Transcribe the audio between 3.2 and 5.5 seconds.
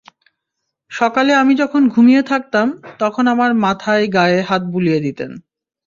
আমার মাথায় গায়ে হাত বুলিয়ে দিতেন।